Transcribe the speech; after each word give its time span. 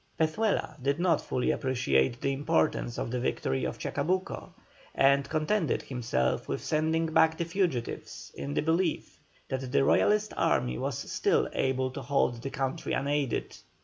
Pezuela 0.17 0.77
did 0.81 0.99
not 0.99 1.21
fully 1.21 1.51
appreciate 1.51 2.19
the 2.19 2.33
importance 2.33 2.97
of 2.97 3.11
the 3.11 3.19
victory 3.19 3.65
of 3.65 3.77
Chacabuco, 3.77 4.51
and 4.95 5.29
contented 5.29 5.83
himself 5.83 6.47
with 6.47 6.63
sending 6.63 7.05
back 7.05 7.37
the 7.37 7.45
fugitives, 7.45 8.31
in 8.33 8.55
the 8.55 8.63
belief 8.63 9.19
that 9.47 9.71
the 9.71 9.83
Royalist 9.83 10.33
army 10.35 10.79
was 10.79 10.97
still 10.97 11.47
able 11.53 11.91
to 11.91 12.01
hold 12.01 12.41
the 12.41 12.49
country 12.49 12.93
unaided. 12.93 13.55